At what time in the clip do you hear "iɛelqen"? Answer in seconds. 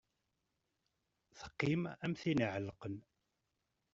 2.45-2.95